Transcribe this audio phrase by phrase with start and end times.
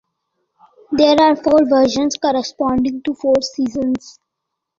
[0.93, 4.17] There are four versions corresponding to four seasons.